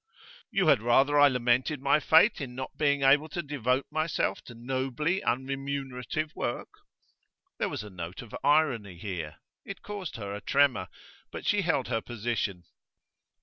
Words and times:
'You 0.49 0.65
had 0.65 0.81
rather 0.81 1.19
I 1.19 1.27
lamented 1.27 1.79
my 1.79 1.99
fate 1.99 2.41
in 2.41 2.55
not 2.55 2.75
being 2.75 3.03
able 3.03 3.29
to 3.29 3.43
devote 3.43 3.85
myself 3.91 4.41
to 4.45 4.55
nobly 4.55 5.21
unremunerative 5.21 6.35
work?' 6.35 6.73
There 7.59 7.69
was 7.69 7.83
a 7.83 7.91
note 7.91 8.23
of 8.23 8.33
irony 8.43 8.97
here. 8.97 9.35
It 9.63 9.83
caused 9.83 10.15
her 10.15 10.33
a 10.33 10.41
tremor, 10.41 10.87
but 11.31 11.45
she 11.45 11.61
held 11.61 11.89
her 11.89 12.01
position. 12.01 12.63